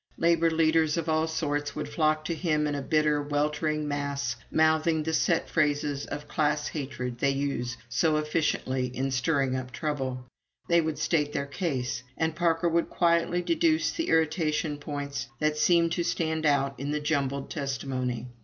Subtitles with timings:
[0.17, 5.03] Labor leaders of all sorts would flock to him in a bitter, weltering mass, mouthing
[5.03, 10.25] the set phrases of class hatred they use so effectually in stirring up trouble.
[10.67, 12.01] They would state their case.
[12.17, 16.99] And Parker would quietly deduce the irritation points that seemed to stand out in the
[16.99, 18.25] jumbled testimony.